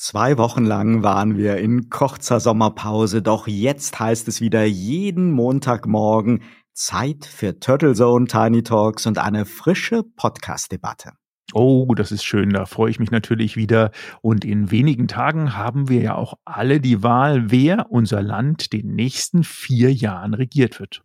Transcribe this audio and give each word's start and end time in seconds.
Zwei 0.00 0.38
Wochen 0.38 0.64
lang 0.64 1.02
waren 1.02 1.36
wir 1.36 1.56
in 1.56 1.90
kurzer 1.90 2.38
Sommerpause, 2.38 3.20
doch 3.20 3.48
jetzt 3.48 3.98
heißt 3.98 4.28
es 4.28 4.40
wieder 4.40 4.64
jeden 4.64 5.32
Montagmorgen 5.32 6.44
Zeit 6.72 7.24
für 7.24 7.58
Turtle 7.58 7.94
Zone 7.94 8.26
Tiny 8.26 8.62
Talks 8.62 9.06
und 9.06 9.18
eine 9.18 9.44
frische 9.44 10.04
Podcast-Debatte. 10.04 11.14
Oh, 11.52 11.92
das 11.96 12.12
ist 12.12 12.22
schön, 12.22 12.50
da 12.50 12.64
freue 12.64 12.92
ich 12.92 13.00
mich 13.00 13.10
natürlich 13.10 13.56
wieder. 13.56 13.90
Und 14.22 14.44
in 14.44 14.70
wenigen 14.70 15.08
Tagen 15.08 15.56
haben 15.56 15.88
wir 15.88 16.00
ja 16.00 16.14
auch 16.14 16.34
alle 16.44 16.78
die 16.78 17.02
Wahl, 17.02 17.50
wer 17.50 17.90
unser 17.90 18.22
Land 18.22 18.72
den 18.72 18.94
nächsten 18.94 19.42
vier 19.42 19.92
Jahren 19.92 20.32
regiert 20.32 20.78
wird. 20.78 21.02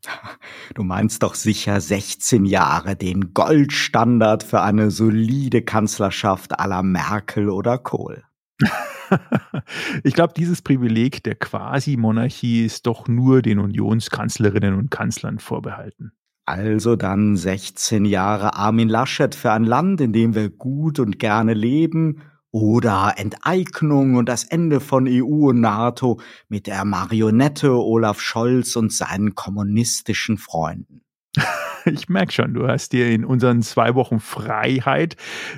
Du 0.75 0.83
meinst 0.83 1.23
doch 1.23 1.33
sicher 1.33 1.81
16 1.81 2.45
Jahre, 2.45 2.95
den 2.95 3.33
Goldstandard 3.33 4.43
für 4.43 4.61
eine 4.61 4.91
solide 4.91 5.63
Kanzlerschaft 5.63 6.59
aller 6.59 6.83
Merkel 6.83 7.49
oder 7.49 7.79
Kohl. 7.79 8.23
ich 10.03 10.13
glaube, 10.13 10.33
dieses 10.35 10.61
Privileg 10.61 11.23
der 11.23 11.35
Quasi-Monarchie 11.35 12.65
ist 12.65 12.85
doch 12.85 13.07
nur 13.07 13.41
den 13.41 13.59
Unionskanzlerinnen 13.59 14.75
und 14.75 14.91
Kanzlern 14.91 15.39
vorbehalten. 15.39 16.11
Also 16.45 16.95
dann 16.95 17.37
16 17.37 18.05
Jahre 18.05 18.55
Armin 18.55 18.89
Laschet 18.89 19.33
für 19.33 19.51
ein 19.51 19.63
Land, 19.63 20.01
in 20.01 20.11
dem 20.11 20.35
wir 20.35 20.49
gut 20.49 20.99
und 20.99 21.17
gerne 21.17 21.53
leben, 21.53 22.21
oder 22.51 23.15
Enteignung 23.17 24.15
und 24.15 24.29
das 24.29 24.43
Ende 24.43 24.79
von 24.79 25.07
EU 25.07 25.49
und 25.49 25.59
NATO 25.59 26.19
mit 26.49 26.67
der 26.67 26.85
Marionette 26.85 27.71
Olaf 27.71 28.21
Scholz 28.21 28.75
und 28.75 28.93
seinen 28.93 29.33
kommunistischen 29.33 30.37
Freunden. 30.37 31.02
ich 31.85 32.09
merke 32.09 32.31
schon, 32.31 32.53
du 32.53 32.67
hast 32.67 32.93
dir 32.93 33.09
in 33.09 33.25
unseren 33.25 33.61
zwei 33.61 33.95
Wochen 33.95 34.19
Freiheit 34.19 35.15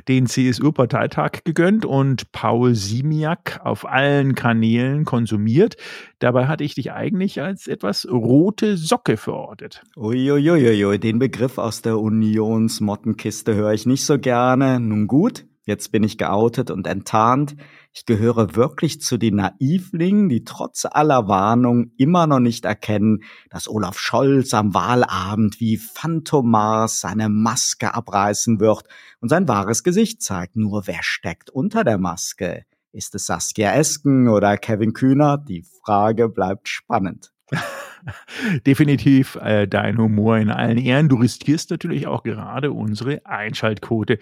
den 0.07 0.25
CSU-Parteitag 0.25 1.43
gegönnt 1.43 1.85
und 1.85 2.31
Paul 2.31 2.75
Simiak 2.75 3.61
auf 3.63 3.85
allen 3.85 4.35
Kanälen 4.35 5.05
konsumiert. 5.05 5.75
Dabei 6.19 6.47
hatte 6.47 6.63
ich 6.63 6.75
dich 6.75 6.94
eigentlich 6.94 7.41
als 7.41 7.67
etwas 7.67 8.08
rote 8.09 8.77
Socke 8.77 9.17
verortet. 9.17 9.83
Uiuiuiui, 9.97 11.00
den 11.00 11.19
Begriff 11.19 11.58
aus 11.58 11.81
der 11.81 12.00
Unionsmottenkiste 12.00 13.55
höre 13.55 13.73
ich 13.73 13.85
nicht 13.85 14.05
so 14.05 14.17
gerne. 14.17 14.80
Nun 14.80 15.07
gut, 15.07 15.45
Jetzt 15.66 15.91
bin 15.91 16.03
ich 16.03 16.19
geoutet 16.19 16.69
und 16.69 16.85
enttarnt. 16.85 17.55
Ich 17.91 18.05
gehöre 18.05 18.55
wirklich 18.55 19.02
zu 19.02 19.17
den 19.17 19.38
Naivlingen, 19.38 20.30
die 20.30 20.44
trotz 20.44 20.85
aller 20.85 21.27
Warnung 21.27 21.91
immer 21.97 22.27
noch 22.27 22.39
nicht 22.39 22.66
erkennen, 22.66 23.23
dass 23.49 23.67
Olaf 23.67 23.97
Scholz 23.97 24.53
am 24.53 24.75
Wahlabend 24.75 25.59
wie 25.59 25.77
Phantomas 25.77 26.99
seine 26.99 27.30
Maske 27.30 27.95
abreißen 27.95 28.59
wird 28.59 28.83
und 29.22 29.30
sein 29.30 29.47
wahres 29.47 29.83
Gesicht 29.83 30.22
zeigt. 30.22 30.55
Nur 30.55 30.85
wer 30.85 31.02
steckt 31.02 31.49
unter 31.49 31.83
der 31.83 31.97
Maske? 31.97 32.66
Ist 32.91 33.16
es 33.16 33.25
Saskia 33.25 33.73
Esken 33.73 34.29
oder 34.29 34.57
Kevin 34.57 34.94
Kühner? 34.94 35.38
Die 35.38 35.63
Frage 35.83 36.29
bleibt 36.29 36.69
spannend. 36.69 37.33
Definitiv 38.66 39.36
äh, 39.36 39.67
dein 39.67 39.98
Humor 39.98 40.38
in 40.38 40.50
allen 40.50 40.78
Ehren. 40.78 41.09
Du 41.09 41.16
riskierst 41.16 41.72
natürlich 41.72 42.08
auch 42.08 42.23
gerade 42.23 42.72
unsere 42.72 43.25
Einschaltquote. 43.25 44.20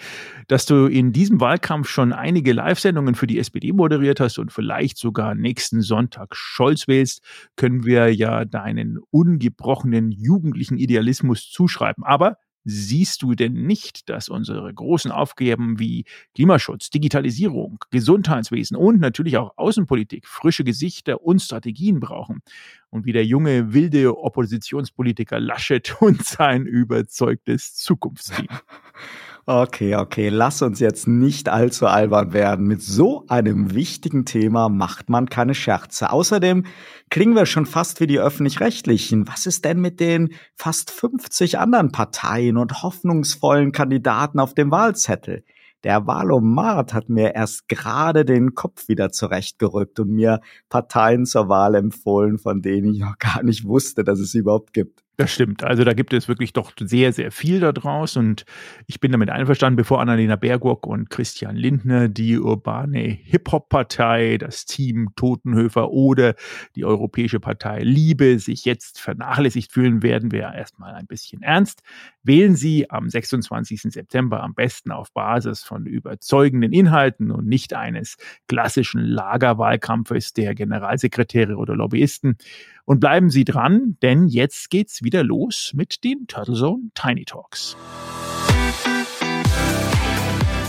Dass 0.48 0.66
du 0.66 0.88
in 0.88 1.12
diesem 1.12 1.40
Wahlkampf 1.40 1.90
schon 1.90 2.14
einige 2.14 2.54
Live-Sendungen 2.54 3.16
für 3.16 3.28
die 3.28 3.40
SPD 3.40 3.74
moderiert 3.74 4.20
hast 4.20 4.38
und 4.40 4.52
vielleicht 4.52 4.98
sogar 4.98 5.36
nächsten 5.36 5.82
Sonntag 5.82 6.36
Scholz 6.36 6.88
wählst, 6.88 7.24
können 7.56 7.86
wir 7.86 8.14
ja 8.14 8.46
deinen 8.46 9.00
ungebrochenen 9.12 10.12
jugendlichen 10.12 10.78
Idealismus 10.78 11.50
zuschreiben. 11.50 12.04
Aber 12.04 12.38
Siehst 12.66 13.22
du 13.22 13.34
denn 13.36 13.54
nicht, 13.54 14.10
dass 14.10 14.30
unsere 14.30 14.74
großen 14.74 15.12
Aufgaben 15.12 15.80
wie 15.80 16.06
Klimaschutz, 16.34 16.90
Digitalisierung, 16.90 17.84
Gesundheitswesen 17.92 18.78
und 18.78 19.00
natürlich 19.00 19.38
auch 19.38 19.58
Außenpolitik 19.58 20.28
frische 20.28 20.64
Gesichter 20.64 21.22
und 21.22 21.42
Strategien 21.42 22.00
brauchen? 22.00 22.42
Und 22.90 23.06
wie 23.06 23.12
der 23.12 23.26
junge, 23.26 23.74
wilde 23.74 24.18
Oppositionspolitiker 24.18 25.40
Laschet 25.40 25.96
und 26.02 26.24
sein 26.24 26.66
überzeugtes 26.66 27.76
Zukunftsteam. 27.76 28.48
Okay, 29.46 29.96
okay, 29.98 30.30
lass 30.30 30.62
uns 30.62 30.80
jetzt 30.80 31.06
nicht 31.06 31.50
allzu 31.50 31.86
albern 31.86 32.32
werden. 32.32 32.66
Mit 32.66 32.82
so 32.82 33.26
einem 33.28 33.74
wichtigen 33.76 34.24
Thema 34.24 34.70
macht 34.70 35.10
man 35.10 35.28
keine 35.28 35.54
Scherze. 35.54 36.12
Außerdem 36.12 36.66
klingen 37.10 37.36
wir 37.36 37.46
schon 37.46 37.66
fast 37.66 38.00
wie 38.00 38.08
die 38.08 38.22
öffentlich-rechtlichen. 38.22 39.28
Was 39.28 39.46
ist 39.46 39.66
denn 39.66 39.82
mit 39.82 40.00
den 40.00 40.34
fast 40.56 40.92
50 40.92 41.60
anderen 41.60 41.92
Parteien 41.92 42.56
und 42.56 42.84
hoffnungsvollen 42.84 43.74
Kandidaten 43.74 44.40
auf 44.40 44.54
dem 44.54 44.72
Wahlzettel? 44.72 45.44
Der 45.84 46.08
Wahlomat 46.08 46.94
hat 46.94 47.10
mir 47.10 47.36
erst 47.36 47.68
gerade 47.68 48.24
den 48.24 48.56
Kopf 48.56 48.88
wieder 48.88 49.12
zurechtgerückt 49.12 50.00
und 50.00 50.12
mir 50.12 50.40
Parteien 50.70 51.26
zur 51.26 51.50
Wahl 51.50 51.76
empfohlen, 51.76 52.38
von 52.38 52.62
denen 52.62 52.94
ich 52.94 53.00
noch 53.02 53.18
gar 53.18 53.44
nicht 53.44 53.66
wusste, 53.66 54.06
dass 54.06 54.20
es 54.20 54.32
sie 54.32 54.40
überhaupt 54.40 54.72
gibt. 54.72 55.03
Das 55.16 55.32
stimmt. 55.32 55.64
Also 55.64 55.84
da 55.84 55.94
gibt 55.94 56.12
es 56.12 56.28
wirklich 56.28 56.54
doch 56.54 56.72
sehr, 56.80 57.14
sehr 57.14 57.32
viel 57.32 57.60
da 57.60 57.72
draus 57.72 58.18
und 58.18 58.46
ich 58.88 59.00
bin 59.00 59.12
damit 59.12 59.30
einverstanden, 59.30 59.76
bevor 59.76 60.02
Annalena 60.02 60.38
Baerbock 60.38 60.88
und 60.88 61.12
Christian 61.12 61.56
Lindner 61.56 62.10
die 62.10 62.40
urbane 62.40 62.98
Hip-Hop-Partei, 62.98 64.40
das 64.40 64.66
Team 64.66 65.10
Totenhöfer 65.16 65.92
oder 65.92 66.34
die 66.76 66.84
Europäische 66.84 67.40
Partei 67.40 67.82
Liebe 67.84 68.40
sich 68.40 68.66
jetzt 68.66 69.00
vernachlässigt 69.00 69.72
fühlen, 69.72 70.02
werden 70.02 70.32
wir 70.32 70.52
erstmal 70.52 70.96
ein 70.96 71.06
bisschen 71.06 71.44
ernst. 71.44 71.84
Wählen 72.24 72.56
Sie 72.56 72.90
am 72.90 73.08
26. 73.08 73.82
September 73.94 74.42
am 74.42 74.56
besten 74.56 74.92
auf 74.92 75.14
Basis 75.14 75.62
von 75.62 75.86
überzeugenden 75.86 76.74
Inhalten 76.74 77.30
und 77.30 77.46
nicht 77.46 77.76
eines 77.76 78.18
klassischen 78.48 79.02
Lagerwahlkampfes 79.02 80.34
der 80.34 80.56
Generalsekretäre 80.56 81.56
oder 81.56 81.76
Lobbyisten. 81.76 82.38
Und 82.86 83.00
bleiben 83.00 83.30
Sie 83.30 83.46
dran, 83.46 83.98
denn 84.02 84.28
jetzt 84.28 84.70
geht's 84.70 85.04
wieder 85.04 85.24
los 85.24 85.72
mit 85.74 86.04
den 86.04 86.28
Turtle 86.28 86.56
Zone 86.56 86.90
Tiny 86.94 87.24
Talks. 87.24 87.78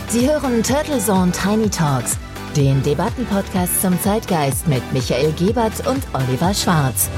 Sie 0.09 0.29
hören 0.29 0.63
Turtle 0.63 0.99
Zone 0.99 1.33
Tiny 1.33 1.69
Talks, 1.69 2.19
den 2.57 2.81
Debattenpodcast 2.85 3.83
zum 3.83 3.99
Zeitgeist 4.01 4.69
mit 4.69 4.83
Michael 4.93 5.33
Gebert 5.33 5.87
und 5.89 6.03
Oliver 6.13 6.55
Schwarz. 6.55 7.11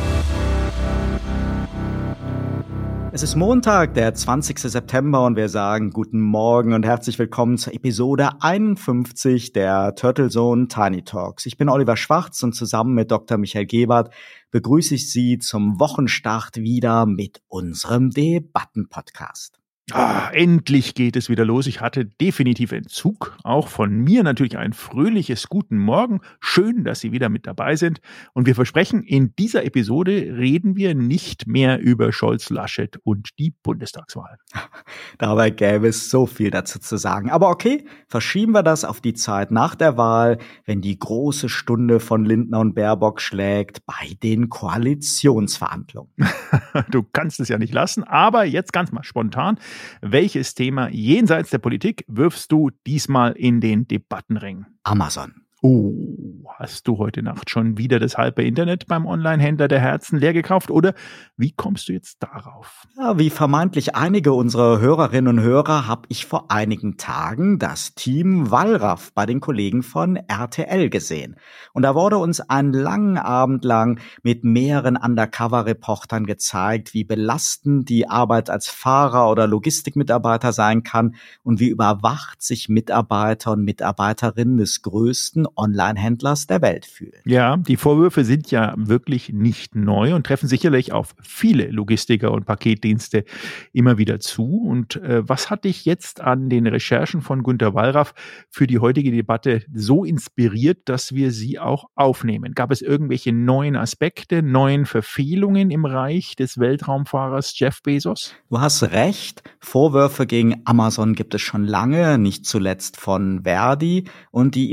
Es 3.17 3.23
ist 3.23 3.35
Montag, 3.35 3.95
der 3.95 4.13
20. 4.13 4.59
September 4.59 5.25
und 5.25 5.37
wir 5.37 5.49
sagen 5.49 5.89
guten 5.89 6.21
Morgen 6.21 6.75
und 6.75 6.85
herzlich 6.85 7.19
willkommen 7.19 7.57
zur 7.57 7.73
Episode 7.73 8.43
51 8.43 9.55
der 9.55 9.95
Turtle 9.95 10.29
Zone 10.29 10.69
Tiny 10.69 11.03
Talks. 11.03 11.47
Ich 11.47 11.57
bin 11.57 11.71
Oliver 11.71 11.97
Schwarz 11.97 12.43
und 12.43 12.53
zusammen 12.53 12.95
mit 12.95 13.11
Dr. 13.11 13.39
Michael 13.39 13.65
Gebert 13.65 14.13
begrüße 14.51 14.97
ich 14.97 15.11
Sie 15.11 15.39
zum 15.39 15.81
Wochenstart 15.81 16.59
wieder 16.59 17.07
mit 17.07 17.41
unserem 17.49 18.11
Debattenpodcast. 18.11 19.56
Ah, 19.93 20.31
endlich 20.33 20.95
geht 20.97 21.15
es 21.15 21.29
wieder 21.29 21.45
los. 21.45 21.69
Ich 21.69 21.81
hatte 21.81 22.05
definitiv 22.05 22.73
Entzug. 22.73 23.39
Auch 23.45 23.69
von 23.69 23.93
mir 23.93 24.25
natürlich 24.25 24.59
ein 24.59 24.73
fröhliches 24.73 25.49
Guten 25.49 25.79
Morgen. 25.79 26.23
Schön, 26.41 26.83
dass 26.83 26.99
Sie 26.99 27.13
wieder 27.13 27.29
mit 27.29 27.47
dabei 27.47 27.77
sind. 27.77 28.01
Und 28.33 28.47
wir 28.47 28.57
versprechen, 28.57 29.05
in 29.05 29.37
dieser 29.37 29.65
Episode 29.65 30.11
reden 30.37 30.75
wir 30.75 30.97
nicht 30.97 31.47
mehr 31.47 31.79
über 31.79 32.13
Scholz, 32.13 32.51
Laschet 32.51 32.99
und 33.05 33.29
die 33.39 33.55
Bundestagswahl. 33.63 34.39
Dabei 35.19 35.51
gäbe 35.51 35.87
es 35.87 36.11
so 36.11 36.27
viel 36.27 36.51
dazu 36.51 36.81
zu 36.81 36.97
sagen. 36.97 37.31
Aber 37.31 37.49
okay, 37.49 37.87
verschieben 38.09 38.51
wir 38.51 38.65
das 38.65 38.85
auf 38.85 39.01
die 39.01 39.15
Zeit 39.15 39.53
nach 39.53 39.77
der 39.77 39.97
Wahl, 39.97 40.39
wenn 40.65 40.81
die 40.81 40.99
große 40.99 41.49
Stunde 41.49 42.01
von 42.01 42.25
Lindner 42.25 42.59
und 42.59 42.75
Baerbock 42.75 43.21
schlägt 43.21 43.87
bei 43.87 44.17
den 44.21 44.49
Koalitionsverhandlungen. 44.49 46.11
du 46.91 47.05
kannst 47.05 47.39
es 47.39 47.49
ja 47.49 47.57
nicht 47.57 47.73
lassen, 47.73 48.03
aber 48.03 48.45
jetzt 48.45 48.73
ganz 48.73 48.91
mal 48.91 49.05
spontan. 49.05 49.61
Welches 50.01 50.55
Thema 50.55 50.89
jenseits 50.91 51.51
der 51.51 51.59
Politik 51.59 52.05
wirfst 52.09 52.53
du 52.53 52.71
diesmal 52.87 53.33
in 53.33 53.61
den 53.61 53.87
Debattenring? 53.89 54.67
Amazon. 54.83 55.46
Oh, 55.63 56.45
hast 56.59 56.87
du 56.87 56.99
heute 56.99 57.23
Nacht 57.23 57.49
schon 57.49 57.79
wieder 57.79 57.99
das 57.99 58.19
halbe 58.19 58.43
Internet 58.43 58.87
beim 58.89 59.07
Online-Händler 59.07 59.69
der 59.69 59.81
Herzen 59.81 60.19
leer 60.19 60.35
gekauft 60.35 60.71
oder 60.71 60.93
wie 61.39 61.51
kommst 61.51 61.89
du 61.89 61.95
jetzt 61.95 62.23
darauf? 62.23 62.87
Ja, 62.99 63.19
wie 63.19 63.31
vermeintlich 63.31 63.95
einige 63.95 64.35
unserer 64.35 64.81
Hörerinnen 64.81 65.39
und 65.39 65.43
Hörer 65.43 65.87
habe 65.87 66.03
ich 66.09 66.27
vor 66.27 66.51
einigen 66.51 66.99
Tagen 66.99 67.59
das 67.59 67.95
Team 67.95 68.51
Wallraff 68.51 69.15
bei 69.15 69.25
den 69.25 69.41
Kollegen 69.41 69.83
von 69.83 70.17
RTL 70.17 70.91
gesehen. 70.91 71.37
Und 71.73 71.83
da 71.83 71.95
wurde 71.95 72.19
uns 72.19 72.41
einen 72.41 72.75
langen 72.75 73.17
Abend 73.17 73.65
lang 73.65 73.99
mit 74.23 74.45
mehreren 74.45 74.99
Undercover-Reportern 74.99 76.27
gezeigt, 76.27 76.93
wie 76.93 77.05
belastend 77.05 77.89
die 77.89 78.11
Arbeit 78.11 78.51
als 78.51 78.69
Fahrer 78.69 79.31
oder 79.31 79.47
Logistikmitarbeiter 79.47 80.53
sein 80.53 80.83
kann 80.83 81.15
und 81.43 81.61
wie 81.61 81.69
überwacht 81.69 82.43
sich 82.43 82.69
Mitarbeiter 82.69 83.53
und 83.53 83.65
Mitarbeiterinnen 83.65 84.59
des 84.59 84.83
größten 84.83 85.47
Online-Händlers 85.57 86.27
Händlers 86.27 86.47
der 86.47 86.63
Welt 86.63 86.87
fühlen. 86.87 87.21
Ja, 87.25 87.57
die 87.57 87.77
Vorwürfe 87.77 88.25
sind 88.25 88.51
ja 88.51 88.75
wirklich 88.77 89.33
nicht 89.33 89.75
neu 89.75 90.15
und 90.15 90.27
treffen 90.27 90.49
sicherlich 90.49 90.93
auf 90.93 91.15
viele 91.23 91.69
Logistiker 91.71 92.33
und 92.33 92.47
Paketdienste 92.47 93.25
immer 93.73 93.99
wieder 93.99 94.19
zu. 94.21 94.63
Und 94.67 94.97
äh, 94.97 95.29
was 95.29 95.51
hat 95.51 95.65
dich 95.65 95.85
jetzt 95.85 96.21
an 96.21 96.49
den 96.49 96.67
Recherchen 96.67 97.21
von 97.21 97.43
Günter 97.43 97.75
Wallraff 97.75 98.15
für 98.49 98.67
die 98.67 98.79
heutige 98.79 99.11
Debatte 99.11 99.63
so 99.73 100.05
inspiriert, 100.05 100.89
dass 100.89 101.15
wir 101.15 101.31
sie 101.31 101.59
auch 101.59 101.87
aufnehmen? 101.95 102.55
Gab 102.55 102.71
es 102.71 102.83
irgendwelche 102.83 103.33
neuen 103.33 103.77
Aspekte, 103.77 104.43
neuen 104.43 104.87
Verfehlungen 104.87 105.71
im 105.71 105.85
Reich 105.85 106.37
des 106.37 106.59
Weltraumfahrers 106.59 107.59
Jeff 107.59 107.83
Bezos? 107.83 108.35
Du 108.49 108.61
hast 108.61 108.83
recht. 108.85 109.43
Vorwürfe 109.61 110.27
gegen 110.27 110.63
Amazon 110.65 111.15
gibt 111.15 111.35
es 111.35 111.43
schon 111.43 111.65
lange, 111.65 112.19
nicht 112.19 112.47
zuletzt 112.47 112.97
von 112.97 113.43
Verdi. 113.45 114.05
Und 114.31 114.55
die 114.55 114.71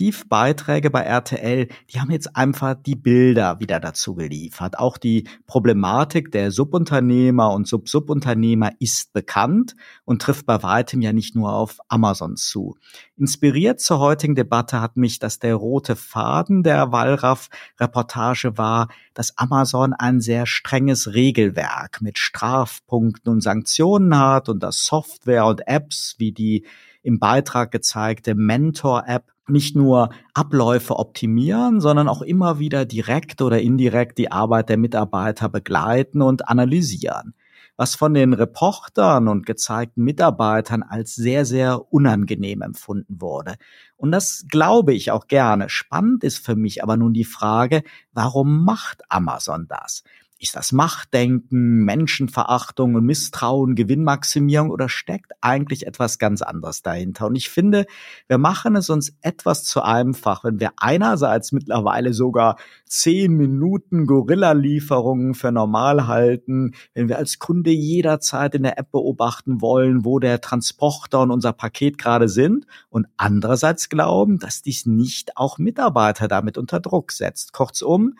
Investigativbeiträge 0.00 0.90
bei 0.90 1.02
RTL, 1.02 1.68
die 1.90 2.00
haben 2.00 2.10
jetzt 2.10 2.36
einfach 2.36 2.74
die 2.74 2.96
Bilder 2.96 3.60
wieder 3.60 3.80
dazu 3.80 4.14
geliefert. 4.14 4.78
Auch 4.78 4.96
die 4.96 5.28
Problematik 5.46 6.32
der 6.32 6.50
Subunternehmer 6.50 7.52
und 7.52 7.68
Sub-Subunternehmer 7.68 8.72
ist 8.78 9.12
bekannt 9.12 9.76
und 10.04 10.22
trifft 10.22 10.46
bei 10.46 10.62
weitem 10.62 11.02
ja 11.02 11.12
nicht 11.12 11.34
nur 11.34 11.52
auf 11.52 11.78
Amazon 11.88 12.36
zu. 12.36 12.76
Inspiriert 13.16 13.80
zur 13.80 13.98
heutigen 13.98 14.34
Debatte 14.34 14.80
hat 14.80 14.96
mich, 14.96 15.18
dass 15.18 15.38
der 15.38 15.54
rote 15.54 15.96
Faden 15.96 16.62
der 16.62 16.92
Wallraff-Reportage 16.92 18.56
war, 18.56 18.88
dass 19.14 19.36
Amazon 19.36 19.92
ein 19.92 20.20
sehr 20.20 20.46
strenges 20.46 21.12
Regelwerk 21.12 22.00
mit 22.00 22.18
Strafpunkten 22.18 23.30
und 23.30 23.42
Sanktionen 23.42 24.18
hat 24.18 24.48
und 24.48 24.62
dass 24.62 24.86
Software 24.86 25.44
und 25.46 25.66
Apps 25.66 26.14
wie 26.18 26.32
die 26.32 26.64
im 27.02 27.18
Beitrag 27.18 27.70
gezeigte 27.70 28.34
Mentor-App 28.34 29.32
nicht 29.50 29.76
nur 29.76 30.10
Abläufe 30.34 30.96
optimieren, 30.96 31.80
sondern 31.80 32.08
auch 32.08 32.22
immer 32.22 32.58
wieder 32.58 32.84
direkt 32.84 33.42
oder 33.42 33.60
indirekt 33.60 34.18
die 34.18 34.32
Arbeit 34.32 34.68
der 34.68 34.76
Mitarbeiter 34.78 35.48
begleiten 35.48 36.22
und 36.22 36.48
analysieren 36.48 37.34
was 37.80 37.94
von 37.94 38.12
den 38.12 38.34
Reportern 38.34 39.26
und 39.26 39.46
gezeigten 39.46 40.04
Mitarbeitern 40.04 40.82
als 40.82 41.14
sehr, 41.14 41.46
sehr 41.46 41.90
unangenehm 41.90 42.60
empfunden 42.60 43.22
wurde. 43.22 43.54
Und 43.96 44.12
das 44.12 44.44
glaube 44.50 44.92
ich 44.92 45.12
auch 45.12 45.28
gerne. 45.28 45.70
Spannend 45.70 46.22
ist 46.22 46.44
für 46.44 46.56
mich 46.56 46.82
aber 46.82 46.98
nun 46.98 47.14
die 47.14 47.24
Frage, 47.24 47.82
warum 48.12 48.66
macht 48.66 49.00
Amazon 49.08 49.66
das? 49.66 50.04
Ist 50.42 50.56
das 50.56 50.72
Machtdenken, 50.72 51.84
Menschenverachtung 51.84 52.94
und 52.94 53.04
Misstrauen, 53.04 53.74
Gewinnmaximierung 53.74 54.70
oder 54.70 54.88
steckt 54.88 55.32
eigentlich 55.42 55.86
etwas 55.86 56.18
ganz 56.18 56.40
anderes 56.40 56.80
dahinter? 56.80 57.26
Und 57.26 57.36
ich 57.36 57.50
finde, 57.50 57.84
wir 58.26 58.38
machen 58.38 58.74
es 58.74 58.88
uns 58.88 59.12
etwas 59.20 59.64
zu 59.64 59.82
einfach, 59.82 60.42
wenn 60.42 60.58
wir 60.58 60.72
einerseits 60.78 61.52
mittlerweile 61.52 62.14
sogar 62.14 62.56
zehn 62.86 63.34
Minuten 63.34 64.06
Gorilla-Lieferungen 64.06 65.34
für 65.34 65.52
normal 65.52 66.06
halten, 66.06 66.72
wenn 66.94 67.10
wir 67.10 67.18
als 67.18 67.38
Kunde 67.38 67.70
jederzeit 67.70 68.54
in 68.54 68.62
der 68.62 68.78
App 68.78 68.92
beobachten 68.92 69.60
wollen, 69.60 70.06
wo 70.06 70.20
der 70.20 70.40
Transporter 70.40 71.20
und 71.20 71.32
unser 71.32 71.52
Paket 71.52 71.98
gerade 71.98 72.30
sind 72.30 72.66
und 72.88 73.08
andererseits 73.18 73.90
glauben, 73.90 74.38
dass 74.38 74.62
dies 74.62 74.86
nicht 74.86 75.36
auch 75.36 75.58
Mitarbeiter 75.58 76.28
damit 76.28 76.56
unter 76.56 76.80
Druck 76.80 77.12
setzt. 77.12 77.52
Kurzum, 77.52 78.14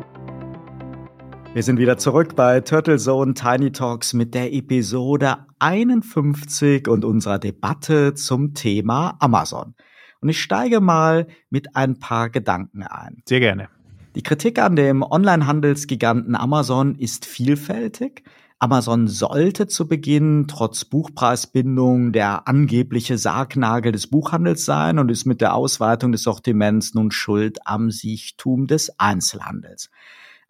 Wir 1.55 1.63
sind 1.63 1.79
wieder 1.79 1.97
zurück 1.97 2.35
bei 2.35 2.59
Turtle 2.59 2.97
Zone 2.97 3.33
Tiny 3.33 3.71
Talks 3.71 4.11
mit 4.11 4.33
der 4.33 4.51
Episode 4.53 5.37
51 5.59 6.89
und 6.89 7.05
unserer 7.05 7.39
Debatte 7.39 8.13
zum 8.13 8.53
Thema 8.53 9.15
Amazon. 9.21 9.73
Und 10.19 10.27
ich 10.27 10.41
steige 10.41 10.81
mal 10.81 11.27
mit 11.49 11.77
ein 11.77 11.97
paar 11.97 12.29
Gedanken 12.29 12.83
ein. 12.83 13.23
Sehr 13.25 13.39
gerne. 13.39 13.69
Die 14.15 14.21
Kritik 14.21 14.59
an 14.59 14.75
dem 14.75 15.01
Onlinehandelsgiganten 15.01 16.35
Amazon 16.35 16.95
ist 16.95 17.25
vielfältig. 17.25 18.25
Amazon 18.59 19.07
sollte 19.07 19.67
zu 19.67 19.87
Beginn 19.87 20.47
trotz 20.49 20.83
Buchpreisbindung 20.83 22.11
der 22.11 22.49
angebliche 22.49 23.17
Sargnagel 23.17 23.93
des 23.93 24.07
Buchhandels 24.07 24.65
sein 24.65 24.99
und 24.99 25.09
ist 25.09 25.23
mit 25.23 25.39
der 25.39 25.53
Ausweitung 25.53 26.11
des 26.11 26.23
Sortiments 26.23 26.95
nun 26.95 27.11
schuld 27.11 27.59
am 27.63 27.91
Siechtum 27.91 28.67
des 28.67 28.99
Einzelhandels. 28.99 29.89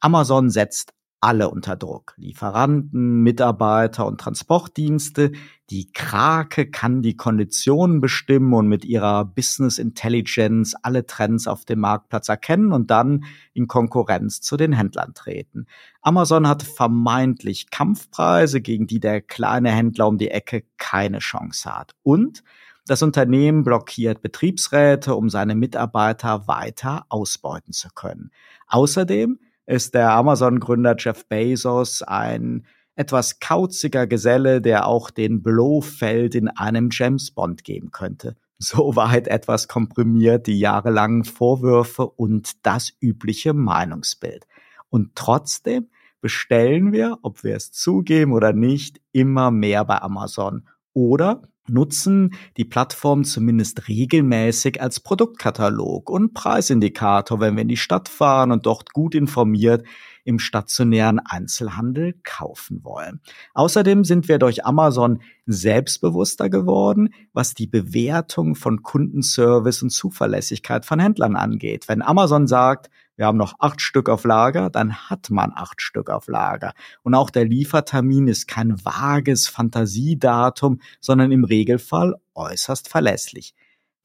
Amazon 0.06 0.52
setzt 0.52 0.94
alle 1.20 1.50
unter 1.50 1.76
Druck. 1.76 2.14
Lieferanten, 2.18 3.24
Mitarbeiter 3.24 4.06
und 4.06 4.22
Transportdienste. 4.22 5.32
Die 5.72 5.92
Krake 5.94 6.70
kann 6.70 7.02
die 7.02 7.18
Konditionen 7.18 8.02
bestimmen 8.02 8.54
und 8.54 8.68
mit 8.68 8.86
ihrer 8.86 9.26
Business 9.26 9.80
Intelligence 9.80 10.76
alle 10.84 11.08
Trends 11.08 11.48
auf 11.48 11.66
dem 11.66 11.80
Marktplatz 11.80 12.30
erkennen 12.30 12.72
und 12.72 12.92
dann 12.92 13.26
in 13.56 13.68
Konkurrenz 13.68 14.42
zu 14.42 14.58
den 14.58 14.74
Händlern 14.74 15.16
treten. 15.16 15.66
Amazon 16.02 16.48
hat 16.48 16.62
vermeintlich 16.62 17.72
Kampfpreise, 17.72 18.62
gegen 18.62 18.86
die 18.86 19.00
der 19.00 19.22
kleine 19.22 19.72
Händler 19.72 20.08
um 20.08 20.20
die 20.20 20.30
Ecke 20.30 20.66
keine 20.78 21.18
Chance 21.18 21.76
hat. 21.76 21.96
Und 22.04 22.44
das 22.86 23.02
Unternehmen 23.02 23.64
blockiert 23.64 24.22
Betriebsräte, 24.22 25.16
um 25.16 25.32
seine 25.32 25.56
Mitarbeiter 25.56 26.48
weiter 26.48 27.08
ausbeuten 27.10 27.74
zu 27.74 27.90
können. 27.96 28.30
Außerdem 28.68 29.40
ist 29.66 29.94
der 29.94 30.12
Amazon-Gründer 30.12 30.96
Jeff 30.98 31.28
Bezos 31.28 32.02
ein 32.02 32.66
etwas 32.96 33.40
kauziger 33.40 34.08
Geselle, 34.08 34.62
der 34.62 34.88
auch 34.88 35.10
den 35.10 35.44
Blofeld 35.44 36.36
in 36.36 36.48
einem 36.48 36.90
James 36.92 37.32
Bond 37.32 37.64
geben 37.64 37.92
könnte. 37.92 38.36
Soweit 38.58 39.28
etwas 39.28 39.68
komprimiert 39.68 40.48
die 40.48 40.60
jahrelangen 40.60 41.26
Vorwürfe 41.26 42.08
und 42.08 42.66
das 42.66 42.94
übliche 43.02 43.54
Meinungsbild. 43.54 44.48
Und 44.90 45.16
trotzdem 45.16 45.90
bestellen 46.22 46.94
wir, 46.94 47.18
ob 47.22 47.44
wir 47.44 47.56
es 47.56 47.72
zugeben 47.72 48.32
oder 48.32 48.54
nicht, 48.54 49.02
immer 49.12 49.52
mehr 49.52 49.84
bei 49.84 50.02
Amazon. 50.02 50.68
Oder 50.94 51.42
nutzen 51.68 52.36
die 52.58 52.66
Plattform 52.66 53.24
zumindest 53.24 53.88
regelmäßig 53.88 54.82
als 54.82 55.00
Produktkatalog 55.00 56.10
und 56.10 56.34
Preisindikator, 56.34 57.40
wenn 57.40 57.56
wir 57.56 57.64
in 57.64 57.68
die 57.68 57.78
Stadt 57.78 58.10
fahren 58.10 58.52
und 58.52 58.66
dort 58.66 58.94
gut 58.94 59.16
informiert 59.16 59.86
im 60.26 60.40
stationären 60.40 61.20
Einzelhandel 61.20 62.16
kaufen 62.24 62.84
wollen. 62.84 63.22
Außerdem 63.54 64.04
sind 64.04 64.28
wir 64.28 64.40
durch 64.40 64.66
Amazon 64.66 65.22
selbstbewusster 65.46 66.50
geworden, 66.50 67.14
was 67.32 67.54
die 67.54 67.68
Bewertung 67.68 68.56
von 68.56 68.82
Kundenservice 68.82 69.84
und 69.84 69.92
Zuverlässigkeit 69.92 70.86
von 70.86 71.00
Händlern 71.00 71.36
angeht. 71.36 71.88
Wenn 71.88 72.02
Amazon 72.02 72.48
sagt, 72.48 72.90
wir 73.18 73.26
haben 73.26 73.38
noch 73.38 73.54
acht 73.60 73.82
Stück 73.82 74.10
auf 74.10 74.24
Lager, 74.24 74.70
dann 74.70 75.10
hat 75.10 75.30
man 75.30 75.52
acht 75.56 75.82
Stück 75.82 76.10
auf 76.10 76.28
Lager. 76.28 76.74
Und 77.04 77.16
auch 77.16 77.30
der 77.30 77.46
Liefertermin 77.46 78.28
ist 78.28 78.48
kein 78.48 78.84
vages 78.84 79.48
Fantasiedatum, 79.48 80.82
sondern 81.00 81.32
im 81.32 81.44
Regelfall 81.44 82.16
äußerst 82.34 82.90
verlässlich. 82.90 83.56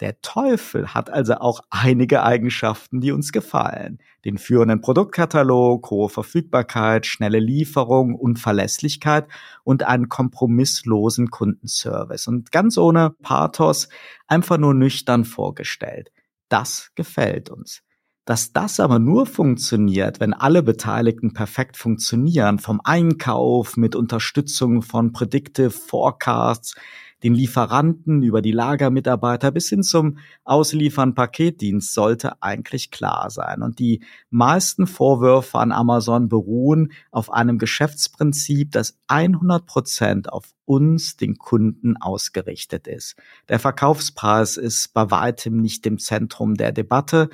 Der 0.00 0.22
Teufel 0.22 0.94
hat 0.94 1.10
also 1.10 1.34
auch 1.34 1.60
einige 1.68 2.22
Eigenschaften, 2.22 3.02
die 3.02 3.12
uns 3.12 3.32
gefallen. 3.32 3.98
Den 4.24 4.38
führenden 4.38 4.80
Produktkatalog, 4.80 5.90
hohe 5.90 6.08
Verfügbarkeit, 6.08 7.04
schnelle 7.04 7.38
Lieferung, 7.38 8.14
Unverlässlichkeit 8.14 9.28
und 9.62 9.82
einen 9.82 10.08
kompromisslosen 10.08 11.30
Kundenservice. 11.30 12.28
Und 12.28 12.50
ganz 12.50 12.78
ohne 12.78 13.10
Pathos, 13.22 13.90
einfach 14.26 14.56
nur 14.56 14.72
nüchtern 14.72 15.26
vorgestellt. 15.26 16.10
Das 16.48 16.92
gefällt 16.94 17.50
uns. 17.50 17.82
Dass 18.30 18.52
das 18.52 18.78
aber 18.78 19.00
nur 19.00 19.26
funktioniert, 19.26 20.20
wenn 20.20 20.34
alle 20.34 20.62
Beteiligten 20.62 21.32
perfekt 21.32 21.76
funktionieren, 21.76 22.60
vom 22.60 22.80
Einkauf 22.84 23.76
mit 23.76 23.96
Unterstützung 23.96 24.82
von 24.82 25.12
Predictive 25.12 25.70
Forecasts, 25.70 26.76
den 27.24 27.34
Lieferanten 27.34 28.22
über 28.22 28.40
die 28.40 28.52
Lagermitarbeiter 28.52 29.50
bis 29.50 29.68
hin 29.68 29.82
zum 29.82 30.18
Ausliefern 30.44 31.16
Paketdienst 31.16 31.92
sollte 31.92 32.40
eigentlich 32.40 32.92
klar 32.92 33.30
sein. 33.30 33.62
Und 33.62 33.80
die 33.80 34.04
meisten 34.30 34.86
Vorwürfe 34.86 35.58
an 35.58 35.72
Amazon 35.72 36.28
beruhen 36.28 36.92
auf 37.10 37.32
einem 37.32 37.58
Geschäftsprinzip, 37.58 38.70
das 38.70 38.96
100 39.08 39.66
Prozent 39.66 40.32
auf 40.32 40.54
uns, 40.66 41.16
den 41.16 41.36
Kunden, 41.36 41.96
ausgerichtet 41.96 42.86
ist. 42.86 43.16
Der 43.48 43.58
Verkaufspreis 43.58 44.56
ist 44.56 44.94
bei 44.94 45.10
weitem 45.10 45.56
nicht 45.56 45.84
im 45.84 45.98
Zentrum 45.98 46.54
der 46.54 46.70
Debatte. 46.70 47.28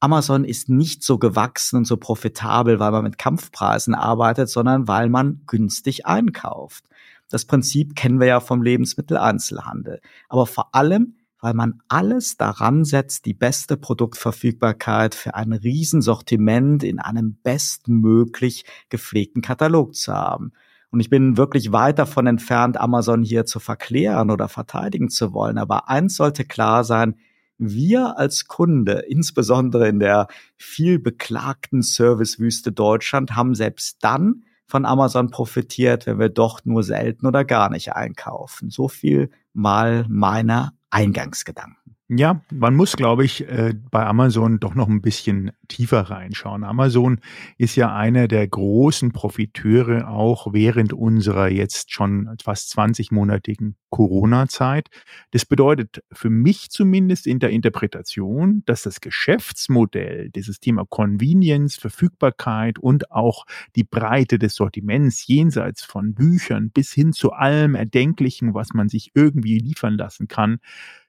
Amazon 0.00 0.44
ist 0.44 0.68
nicht 0.68 1.02
so 1.02 1.18
gewachsen 1.18 1.76
und 1.76 1.84
so 1.84 1.96
profitabel, 1.96 2.78
weil 2.78 2.92
man 2.92 3.04
mit 3.04 3.18
Kampfpreisen 3.18 3.94
arbeitet, 3.94 4.48
sondern 4.48 4.86
weil 4.86 5.08
man 5.08 5.42
günstig 5.46 6.06
einkauft. 6.06 6.84
Das 7.28 7.44
Prinzip 7.44 7.94
kennen 7.94 8.20
wir 8.20 8.28
ja 8.28 8.40
vom 8.40 8.62
Lebensmitteleinzelhandel. 8.62 10.00
Aber 10.28 10.46
vor 10.46 10.74
allem, 10.74 11.16
weil 11.40 11.54
man 11.54 11.80
alles 11.88 12.36
daran 12.36 12.84
setzt, 12.84 13.26
die 13.26 13.34
beste 13.34 13.76
Produktverfügbarkeit 13.76 15.14
für 15.14 15.34
ein 15.34 15.52
Riesensortiment 15.52 16.82
in 16.82 16.98
einem 16.98 17.38
bestmöglich 17.42 18.64
gepflegten 18.88 19.42
Katalog 19.42 19.94
zu 19.94 20.12
haben. 20.12 20.52
Und 20.90 21.00
ich 21.00 21.10
bin 21.10 21.36
wirklich 21.36 21.70
weit 21.70 21.98
davon 21.98 22.26
entfernt, 22.26 22.80
Amazon 22.80 23.22
hier 23.22 23.44
zu 23.44 23.60
verklären 23.60 24.30
oder 24.30 24.48
verteidigen 24.48 25.10
zu 25.10 25.34
wollen. 25.34 25.58
Aber 25.58 25.88
eins 25.88 26.16
sollte 26.16 26.44
klar 26.44 26.82
sein, 26.82 27.16
wir 27.58 28.18
als 28.18 28.46
Kunde, 28.46 29.04
insbesondere 29.08 29.88
in 29.88 29.98
der 29.98 30.28
viel 30.56 30.98
beklagten 30.98 31.82
Servicewüste 31.82 32.72
Deutschland, 32.72 33.36
haben 33.36 33.54
selbst 33.54 33.98
dann 34.00 34.44
von 34.66 34.84
Amazon 34.84 35.30
profitiert, 35.30 36.06
wenn 36.06 36.18
wir 36.18 36.28
doch 36.28 36.64
nur 36.64 36.82
selten 36.82 37.26
oder 37.26 37.44
gar 37.44 37.70
nicht 37.70 37.94
einkaufen. 37.94 38.70
So 38.70 38.88
viel 38.88 39.30
mal 39.52 40.04
meiner 40.08 40.74
Eingangsgedanken. 40.90 41.87
Ja, 42.10 42.40
man 42.50 42.74
muss, 42.74 42.96
glaube 42.96 43.26
ich, 43.26 43.46
äh, 43.48 43.74
bei 43.90 44.06
Amazon 44.06 44.60
doch 44.60 44.74
noch 44.74 44.88
ein 44.88 45.02
bisschen 45.02 45.52
tiefer 45.68 46.00
reinschauen. 46.00 46.64
Amazon 46.64 47.20
ist 47.58 47.76
ja 47.76 47.94
einer 47.94 48.28
der 48.28 48.48
großen 48.48 49.12
Profiteure 49.12 50.08
auch 50.08 50.54
während 50.54 50.94
unserer 50.94 51.48
jetzt 51.50 51.92
schon 51.92 52.34
fast 52.42 52.72
20-monatigen 52.72 53.74
Corona-Zeit. 53.90 54.88
Das 55.32 55.44
bedeutet 55.44 56.02
für 56.10 56.30
mich 56.30 56.70
zumindest 56.70 57.26
in 57.26 57.40
der 57.40 57.50
Interpretation, 57.50 58.62
dass 58.64 58.84
das 58.84 59.02
Geschäftsmodell, 59.02 60.30
dieses 60.30 60.60
Thema 60.60 60.86
Convenience, 60.88 61.76
Verfügbarkeit 61.76 62.78
und 62.78 63.10
auch 63.10 63.44
die 63.76 63.84
Breite 63.84 64.38
des 64.38 64.54
Sortiments 64.54 65.26
jenseits 65.26 65.82
von 65.82 66.14
Büchern 66.14 66.70
bis 66.70 66.90
hin 66.90 67.12
zu 67.12 67.32
allem 67.32 67.74
Erdenklichen, 67.74 68.54
was 68.54 68.72
man 68.72 68.88
sich 68.88 69.10
irgendwie 69.12 69.58
liefern 69.58 69.98
lassen 69.98 70.26
kann, 70.26 70.58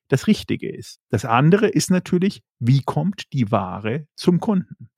das 0.10 0.28
Richtige 0.28 0.70
ist. 0.70 1.00
Das 1.10 1.24
andere 1.24 1.68
ist 1.68 1.90
natürlich, 1.90 2.44
wie 2.60 2.82
kommt 2.82 3.32
die 3.32 3.52
Ware 3.52 4.08
zum 4.16 4.40
Kunden? 4.40 4.90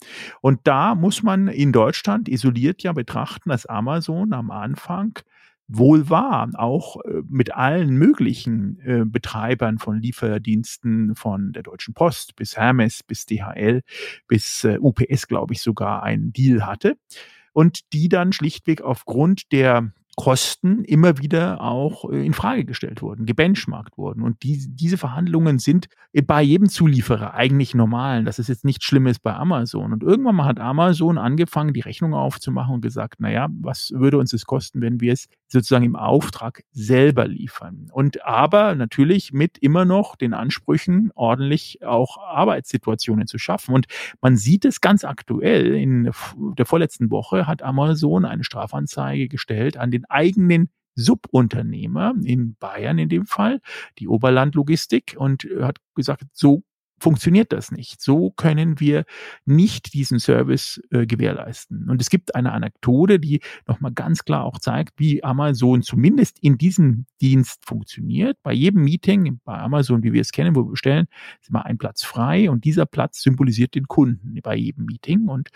Und 0.41 0.61
da 0.63 0.95
muss 0.95 1.21
man 1.21 1.47
in 1.47 1.71
Deutschland 1.71 2.27
isoliert 2.27 2.81
ja 2.83 2.93
betrachten, 2.93 3.49
dass 3.49 3.65
Amazon 3.65 4.33
am 4.33 4.49
Anfang 4.49 5.19
wohl 5.67 6.09
war, 6.09 6.49
auch 6.55 6.97
äh, 7.05 7.21
mit 7.29 7.53
allen 7.53 7.91
möglichen 7.95 8.79
äh, 8.79 9.05
Betreibern 9.05 9.77
von 9.77 10.01
Lieferdiensten 10.01 11.15
von 11.15 11.53
der 11.53 11.63
Deutschen 11.63 11.93
Post 11.93 12.35
bis 12.35 12.57
Hermes, 12.57 13.03
bis 13.03 13.25
DHL, 13.25 13.81
bis 14.27 14.63
äh, 14.65 14.77
UPS, 14.79 15.27
glaube 15.27 15.53
ich, 15.53 15.61
sogar 15.61 16.03
einen 16.03 16.33
Deal 16.33 16.65
hatte 16.65 16.97
und 17.53 17.93
die 17.93 18.09
dann 18.09 18.33
schlichtweg 18.33 18.81
aufgrund 18.81 19.51
der 19.51 19.93
Kosten 20.21 20.83
immer 20.83 21.17
wieder 21.17 21.61
auch 21.61 22.07
äh, 22.07 22.23
in 22.23 22.33
Frage 22.33 22.63
gestellt 22.63 23.01
wurden, 23.01 23.25
gebenchmarkt 23.25 23.97
wurden. 23.97 24.21
Und 24.21 24.43
die, 24.43 24.67
diese 24.69 24.99
Verhandlungen 24.99 25.57
sind 25.57 25.87
bei 26.27 26.43
jedem 26.43 26.69
Zulieferer 26.69 27.33
eigentlich 27.33 27.73
normal. 27.73 28.23
Das 28.23 28.37
ist 28.37 28.47
jetzt 28.47 28.63
nichts 28.63 28.85
Schlimmes 28.85 29.17
bei 29.17 29.33
Amazon. 29.33 29.93
Und 29.93 30.03
irgendwann 30.03 30.35
mal 30.35 30.45
hat 30.45 30.59
Amazon 30.59 31.17
angefangen, 31.17 31.73
die 31.73 31.79
Rechnung 31.79 32.13
aufzumachen 32.13 32.75
und 32.75 32.81
gesagt, 32.81 33.19
naja, 33.19 33.47
was 33.61 33.93
würde 33.95 34.19
uns 34.19 34.29
das 34.29 34.45
kosten, 34.45 34.81
wenn 34.81 35.01
wir 35.01 35.13
es 35.13 35.27
sozusagen 35.47 35.85
im 35.85 35.95
Auftrag 35.95 36.61
selber 36.71 37.27
liefern? 37.27 37.87
Und 37.91 38.23
aber 38.23 38.75
natürlich 38.75 39.33
mit 39.33 39.57
immer 39.57 39.85
noch 39.85 40.15
den 40.15 40.35
Ansprüchen, 40.35 41.09
ordentlich 41.15 41.83
auch 41.83 42.19
Arbeitssituationen 42.19 43.25
zu 43.25 43.39
schaffen. 43.39 43.73
Und 43.73 43.87
man 44.21 44.37
sieht 44.37 44.65
es 44.65 44.81
ganz 44.81 45.03
aktuell. 45.03 45.73
In 45.73 46.11
der 46.37 46.65
vorletzten 46.67 47.09
Woche 47.09 47.47
hat 47.47 47.63
Amazon 47.63 48.23
eine 48.25 48.43
Strafanzeige 48.43 49.27
gestellt 49.29 49.77
an 49.77 49.89
den 49.89 50.10
eigenen 50.11 50.69
Subunternehmer 50.95 52.13
in 52.23 52.55
Bayern 52.55 52.97
in 52.97 53.09
dem 53.09 53.25
Fall, 53.25 53.61
die 53.97 54.07
Oberlandlogistik, 54.07 55.15
und 55.17 55.47
hat 55.59 55.77
gesagt, 55.95 56.25
so 56.33 56.63
funktioniert 57.01 57.51
das 57.51 57.71
nicht. 57.71 57.99
So 58.01 58.31
können 58.31 58.79
wir 58.79 59.05
nicht 59.45 59.93
diesen 59.93 60.19
Service 60.19 60.79
äh, 60.91 61.05
gewährleisten. 61.05 61.89
Und 61.89 61.99
es 61.99 62.09
gibt 62.09 62.35
eine 62.35 62.51
Anekdote, 62.51 63.19
die 63.19 63.41
nochmal 63.67 63.91
ganz 63.91 64.23
klar 64.23 64.43
auch 64.43 64.59
zeigt, 64.59 64.99
wie 64.99 65.23
Amazon 65.23 65.81
zumindest 65.81 66.37
in 66.39 66.57
diesem 66.57 67.07
Dienst 67.19 67.65
funktioniert. 67.65 68.37
Bei 68.43 68.53
jedem 68.53 68.83
Meeting 68.83 69.39
bei 69.43 69.57
Amazon, 69.57 70.03
wie 70.03 70.13
wir 70.13 70.21
es 70.21 70.31
kennen, 70.31 70.55
wo 70.55 70.63
wir 70.63 70.71
bestellen, 70.71 71.07
ist 71.41 71.49
immer 71.49 71.65
ein 71.65 71.79
Platz 71.79 72.03
frei 72.03 72.49
und 72.49 72.65
dieser 72.65 72.85
Platz 72.85 73.21
symbolisiert 73.23 73.73
den 73.73 73.87
Kunden 73.87 74.39
bei 74.43 74.55
jedem 74.55 74.85
Meeting. 74.85 75.27
Und 75.27 75.49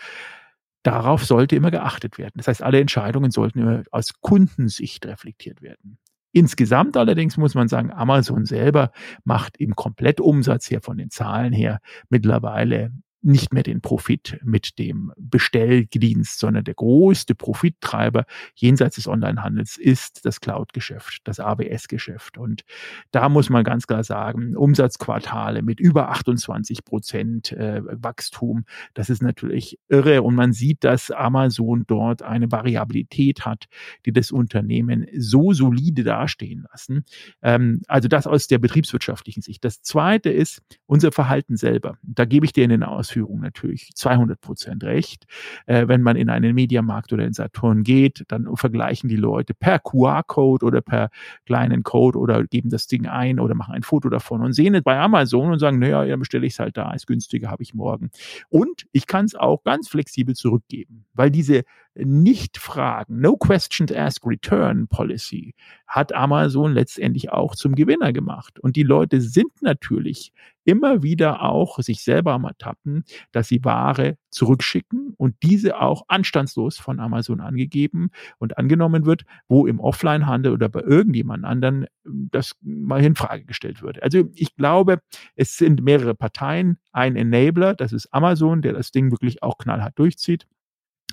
Darauf 0.86 1.24
sollte 1.24 1.56
immer 1.56 1.72
geachtet 1.72 2.16
werden. 2.16 2.34
Das 2.36 2.46
heißt, 2.46 2.62
alle 2.62 2.78
Entscheidungen 2.78 3.32
sollten 3.32 3.58
immer 3.58 3.82
aus 3.90 4.20
Kundensicht 4.20 5.04
reflektiert 5.04 5.60
werden. 5.60 5.98
Insgesamt 6.30 6.96
allerdings 6.96 7.36
muss 7.36 7.56
man 7.56 7.66
sagen, 7.66 7.90
Amazon 7.90 8.44
selber 8.44 8.92
macht 9.24 9.56
im 9.56 9.74
Komplettumsatz 9.74 10.70
her 10.70 10.80
von 10.80 10.96
den 10.96 11.10
Zahlen 11.10 11.52
her 11.52 11.80
mittlerweile 12.08 12.92
nicht 13.26 13.52
mehr 13.52 13.64
den 13.64 13.80
Profit 13.80 14.38
mit 14.44 14.78
dem 14.78 15.12
Bestelldienst, 15.16 16.38
sondern 16.38 16.62
der 16.62 16.74
größte 16.74 17.34
Profittreiber 17.34 18.24
jenseits 18.54 18.94
des 18.94 19.08
Onlinehandels 19.08 19.76
ist 19.76 20.24
das 20.24 20.40
Cloud-Geschäft, 20.40 21.22
das 21.24 21.40
AWS-Geschäft. 21.40 22.38
Und 22.38 22.62
da 23.10 23.28
muss 23.28 23.50
man 23.50 23.64
ganz 23.64 23.88
klar 23.88 24.04
sagen, 24.04 24.56
Umsatzquartale 24.56 25.62
mit 25.62 25.80
über 25.80 26.10
28 26.10 26.84
Prozent 26.84 27.50
äh, 27.50 27.82
Wachstum, 27.84 28.64
das 28.94 29.10
ist 29.10 29.22
natürlich 29.22 29.80
irre. 29.88 30.22
Und 30.22 30.36
man 30.36 30.52
sieht, 30.52 30.84
dass 30.84 31.10
Amazon 31.10 31.82
dort 31.88 32.22
eine 32.22 32.52
Variabilität 32.52 33.44
hat, 33.44 33.64
die 34.06 34.12
das 34.12 34.30
Unternehmen 34.30 35.06
so 35.18 35.52
solide 35.52 36.04
dastehen 36.04 36.64
lassen. 36.70 37.04
Ähm, 37.42 37.82
also 37.88 38.06
das 38.06 38.28
aus 38.28 38.46
der 38.46 38.58
betriebswirtschaftlichen 38.58 39.42
Sicht. 39.42 39.64
Das 39.64 39.82
zweite 39.82 40.30
ist 40.30 40.62
unser 40.86 41.10
Verhalten 41.10 41.56
selber. 41.56 41.98
Da 42.02 42.24
gebe 42.24 42.46
ich 42.46 42.52
dir 42.52 42.62
in 42.62 42.70
den 42.70 42.84
Ausführungen 42.84 43.15
Ausführung 43.16 43.40
natürlich 43.40 43.90
200 43.94 44.40
Prozent 44.40 44.84
recht. 44.84 45.24
Äh, 45.66 45.88
wenn 45.88 46.02
man 46.02 46.16
in 46.16 46.28
einen 46.28 46.54
Mediamarkt 46.54 47.12
oder 47.12 47.24
in 47.24 47.32
Saturn 47.32 47.82
geht, 47.82 48.24
dann 48.28 48.48
vergleichen 48.56 49.08
die 49.08 49.16
Leute 49.16 49.54
per 49.54 49.78
QR-Code 49.78 50.64
oder 50.64 50.80
per 50.82 51.08
kleinen 51.46 51.82
Code 51.82 52.18
oder 52.18 52.44
geben 52.44 52.68
das 52.70 52.86
Ding 52.86 53.06
ein 53.06 53.40
oder 53.40 53.54
machen 53.54 53.74
ein 53.74 53.82
Foto 53.82 54.08
davon 54.08 54.42
und 54.42 54.52
sehen 54.52 54.74
es 54.74 54.82
bei 54.82 54.98
Amazon 54.98 55.52
und 55.52 55.58
sagen, 55.58 55.78
naja, 55.78 56.04
dann 56.04 56.20
bestelle 56.20 56.46
ich 56.46 56.52
es 56.54 56.58
halt 56.58 56.76
da, 56.76 56.92
ist 56.92 57.06
günstiger, 57.06 57.50
habe 57.50 57.62
ich 57.62 57.74
morgen. 57.74 58.10
Und 58.48 58.86
ich 58.92 59.06
kann 59.06 59.24
es 59.24 59.34
auch 59.34 59.62
ganz 59.64 59.88
flexibel 59.88 60.34
zurückgeben, 60.34 61.06
weil 61.14 61.30
diese 61.30 61.62
nicht-Fragen, 61.98 63.20
No 63.20 63.36
Questions 63.36 63.92
Asked 63.92 64.26
Return 64.26 64.88
Policy 64.88 65.54
hat 65.86 66.14
Amazon 66.14 66.72
letztendlich 66.72 67.30
auch 67.30 67.54
zum 67.54 67.74
Gewinner 67.74 68.12
gemacht. 68.12 68.58
Und 68.60 68.76
die 68.76 68.82
Leute 68.82 69.20
sind 69.20 69.62
natürlich 69.62 70.32
immer 70.64 71.02
wieder 71.02 71.42
auch 71.42 71.78
sich 71.78 72.02
selber 72.02 72.32
am 72.32 72.44
Ertappen, 72.44 73.04
dass 73.30 73.48
sie 73.48 73.64
Ware 73.64 74.18
zurückschicken 74.30 75.14
und 75.16 75.36
diese 75.42 75.80
auch 75.80 76.02
anstandslos 76.08 76.76
von 76.76 76.98
Amazon 76.98 77.40
angegeben 77.40 78.10
und 78.38 78.58
angenommen 78.58 79.06
wird, 79.06 79.24
wo 79.48 79.66
im 79.66 79.78
Offline-Handel 79.78 80.52
oder 80.52 80.68
bei 80.68 80.80
irgendjemand 80.80 81.44
anderen 81.44 81.86
ähm, 82.04 82.28
das 82.32 82.56
mal 82.62 83.02
in 83.02 83.14
Frage 83.14 83.44
gestellt 83.44 83.80
wird. 83.80 84.02
Also 84.02 84.28
ich 84.34 84.56
glaube, 84.56 84.98
es 85.36 85.56
sind 85.56 85.82
mehrere 85.82 86.14
Parteien. 86.14 86.78
Ein 86.92 87.14
Enabler, 87.14 87.74
das 87.74 87.92
ist 87.92 88.12
Amazon, 88.12 88.60
der 88.60 88.72
das 88.72 88.90
Ding 88.90 89.12
wirklich 89.12 89.42
auch 89.42 89.58
knallhart 89.58 89.98
durchzieht. 89.98 90.46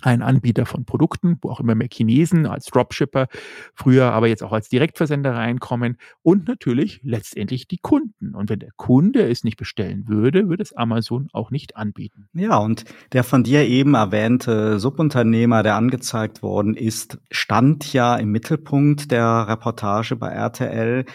Ein 0.01 0.21
Anbieter 0.21 0.65
von 0.65 0.85
Produkten, 0.85 1.37
wo 1.41 1.49
auch 1.49 1.59
immer 1.59 1.75
mehr 1.75 1.87
Chinesen 1.91 2.45
als 2.45 2.65
Dropshipper, 2.65 3.27
früher 3.73 4.11
aber 4.11 4.27
jetzt 4.27 4.43
auch 4.43 4.51
als 4.51 4.69
Direktversender 4.69 5.33
reinkommen 5.33 5.97
und 6.21 6.47
natürlich 6.47 6.99
letztendlich 7.03 7.67
die 7.67 7.77
Kunden. 7.77 8.35
Und 8.35 8.49
wenn 8.49 8.59
der 8.59 8.71
Kunde 8.75 9.29
es 9.29 9.43
nicht 9.43 9.57
bestellen 9.57 10.07
würde, 10.07 10.49
würde 10.49 10.63
es 10.63 10.73
Amazon 10.73 11.29
auch 11.31 11.51
nicht 11.51 11.75
anbieten. 11.75 12.27
Ja, 12.33 12.57
und 12.57 12.85
der 13.13 13.23
von 13.23 13.43
dir 13.43 13.67
eben 13.67 13.93
erwähnte 13.93 14.79
Subunternehmer, 14.79 15.63
der 15.63 15.75
angezeigt 15.75 16.41
worden 16.41 16.75
ist, 16.75 17.19
stand 17.31 17.93
ja 17.93 18.15
im 18.15 18.31
Mittelpunkt 18.31 19.11
der 19.11 19.47
Reportage 19.47 20.15
bei 20.15 20.29
RTL. 20.29 21.05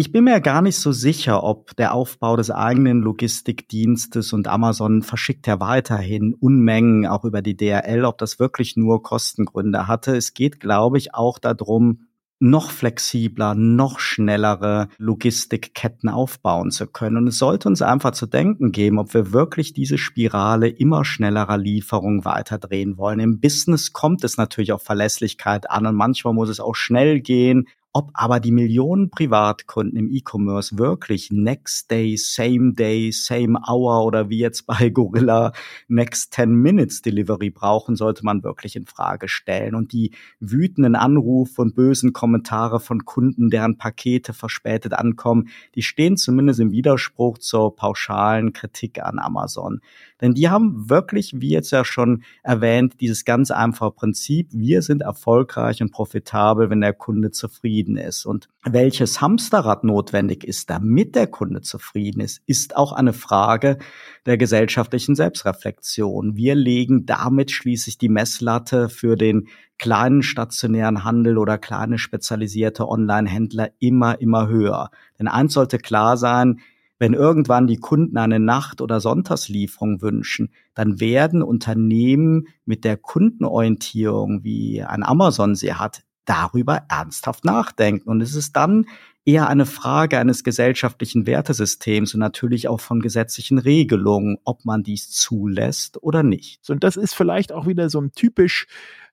Ich 0.00 0.12
bin 0.12 0.22
mir 0.22 0.40
gar 0.40 0.62
nicht 0.62 0.78
so 0.78 0.92
sicher, 0.92 1.42
ob 1.42 1.74
der 1.74 1.92
Aufbau 1.92 2.36
des 2.36 2.52
eigenen 2.52 3.00
Logistikdienstes 3.00 4.32
und 4.32 4.46
Amazon 4.46 5.02
verschickt 5.02 5.48
ja 5.48 5.58
weiterhin 5.58 6.34
Unmengen 6.34 7.04
auch 7.04 7.24
über 7.24 7.42
die 7.42 7.56
DRL, 7.56 8.04
ob 8.04 8.16
das 8.18 8.38
wirklich 8.38 8.76
nur 8.76 9.02
Kostengründe 9.02 9.88
hatte. 9.88 10.16
Es 10.16 10.34
geht, 10.34 10.60
glaube 10.60 10.98
ich, 10.98 11.16
auch 11.16 11.40
darum, 11.40 12.06
noch 12.38 12.70
flexibler, 12.70 13.56
noch 13.56 13.98
schnellere 13.98 14.86
Logistikketten 14.98 16.08
aufbauen 16.08 16.70
zu 16.70 16.86
können. 16.86 17.16
Und 17.16 17.26
es 17.26 17.38
sollte 17.38 17.68
uns 17.68 17.82
einfach 17.82 18.12
zu 18.12 18.26
denken 18.26 18.70
geben, 18.70 19.00
ob 19.00 19.12
wir 19.14 19.32
wirklich 19.32 19.72
diese 19.72 19.98
Spirale 19.98 20.68
immer 20.68 21.04
schnellerer 21.04 21.58
Lieferung 21.58 22.24
weiterdrehen 22.24 22.98
wollen. 22.98 23.18
Im 23.18 23.40
Business 23.40 23.92
kommt 23.92 24.22
es 24.22 24.36
natürlich 24.36 24.70
auf 24.70 24.84
Verlässlichkeit 24.84 25.68
an 25.68 25.86
und 25.86 25.96
manchmal 25.96 26.34
muss 26.34 26.50
es 26.50 26.60
auch 26.60 26.76
schnell 26.76 27.18
gehen. 27.18 27.66
Ob 27.98 28.12
aber 28.14 28.38
die 28.38 28.52
Millionen 28.52 29.10
Privatkunden 29.10 29.98
im 29.98 30.08
E-Commerce 30.08 30.78
wirklich 30.78 31.32
Next 31.32 31.90
Day, 31.90 32.16
Same 32.16 32.74
Day, 32.74 33.10
Same 33.10 33.58
Hour 33.68 34.04
oder 34.04 34.30
wie 34.30 34.38
jetzt 34.38 34.68
bei 34.68 34.88
Gorilla 34.94 35.50
Next 35.88 36.32
10 36.32 36.48
Minutes 36.48 37.02
Delivery 37.02 37.50
brauchen, 37.50 37.96
sollte 37.96 38.24
man 38.24 38.44
wirklich 38.44 38.76
in 38.76 38.86
Frage 38.86 39.26
stellen. 39.28 39.74
Und 39.74 39.92
die 39.92 40.12
wütenden 40.38 40.94
Anrufe 40.94 41.60
und 41.60 41.74
bösen 41.74 42.12
Kommentare 42.12 42.78
von 42.78 43.04
Kunden, 43.04 43.50
deren 43.50 43.78
Pakete 43.78 44.32
verspätet 44.32 44.92
ankommen, 44.92 45.48
die 45.74 45.82
stehen 45.82 46.16
zumindest 46.16 46.60
im 46.60 46.70
Widerspruch 46.70 47.38
zur 47.38 47.74
pauschalen 47.74 48.52
Kritik 48.52 49.02
an 49.02 49.18
Amazon. 49.18 49.80
Denn 50.20 50.34
die 50.34 50.48
haben 50.48 50.88
wirklich, 50.90 51.40
wie 51.40 51.50
jetzt 51.50 51.70
ja 51.70 51.84
schon 51.84 52.22
erwähnt, 52.42 53.00
dieses 53.00 53.24
ganz 53.24 53.50
einfache 53.50 53.92
Prinzip, 53.92 54.48
wir 54.52 54.82
sind 54.82 55.02
erfolgreich 55.02 55.80
und 55.80 55.92
profitabel, 55.92 56.70
wenn 56.70 56.80
der 56.80 56.92
Kunde 56.92 57.30
zufrieden 57.30 57.87
ist. 57.96 58.26
Und 58.26 58.48
welches 58.64 59.20
Hamsterrad 59.20 59.84
notwendig 59.84 60.44
ist, 60.44 60.70
damit 60.70 61.14
der 61.14 61.26
Kunde 61.26 61.60
zufrieden 61.62 62.20
ist, 62.20 62.42
ist 62.46 62.76
auch 62.76 62.92
eine 62.92 63.12
Frage 63.12 63.78
der 64.26 64.36
gesellschaftlichen 64.36 65.14
Selbstreflexion. 65.14 66.36
Wir 66.36 66.54
legen 66.54 67.06
damit 67.06 67.50
schließlich 67.50 67.98
die 67.98 68.08
Messlatte 68.08 68.88
für 68.88 69.16
den 69.16 69.48
kleinen 69.78 70.22
stationären 70.22 71.04
Handel 71.04 71.38
oder 71.38 71.56
kleine 71.56 71.98
spezialisierte 71.98 72.88
Online-Händler 72.88 73.70
immer, 73.78 74.20
immer 74.20 74.48
höher. 74.48 74.90
Denn 75.18 75.28
eins 75.28 75.54
sollte 75.54 75.78
klar 75.78 76.16
sein, 76.16 76.60
wenn 76.98 77.14
irgendwann 77.14 77.68
die 77.68 77.76
Kunden 77.76 78.16
eine 78.16 78.40
Nacht- 78.40 78.80
oder 78.80 79.00
Sonntagslieferung 79.00 80.02
wünschen, 80.02 80.50
dann 80.74 80.98
werden 80.98 81.42
Unternehmen 81.42 82.48
mit 82.64 82.84
der 82.84 82.96
Kundenorientierung, 82.96 84.42
wie 84.42 84.82
ein 84.82 85.04
Amazon 85.04 85.54
sie 85.54 85.74
hat, 85.74 86.02
darüber 86.28 86.82
ernsthaft 86.88 87.44
nachdenken. 87.44 88.08
Und 88.08 88.20
es 88.20 88.34
ist 88.34 88.54
dann 88.56 88.86
eher 89.24 89.48
eine 89.48 89.66
Frage 89.66 90.18
eines 90.18 90.42
gesellschaftlichen 90.44 91.26
Wertesystems 91.26 92.14
und 92.14 92.20
natürlich 92.20 92.68
auch 92.68 92.80
von 92.80 93.00
gesetzlichen 93.00 93.58
Regelungen, 93.58 94.38
ob 94.44 94.64
man 94.64 94.82
dies 94.82 95.10
zulässt 95.10 96.02
oder 96.02 96.22
nicht. 96.22 96.70
Und 96.70 96.84
das 96.84 96.96
ist 96.96 97.14
vielleicht 97.14 97.52
auch 97.52 97.66
wieder 97.66 97.90
so 97.90 98.00
ein 98.00 98.12
typisch 98.12 98.66